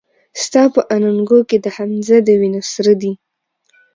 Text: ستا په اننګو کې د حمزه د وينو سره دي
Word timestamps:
ستا 0.43 0.61
په 0.75 0.81
اننګو 0.95 1.39
کې 1.49 1.57
د 1.65 1.67
حمزه 1.75 2.17
د 2.23 2.27
وينو 2.41 2.61
سره 2.73 2.93
دي 3.01 3.13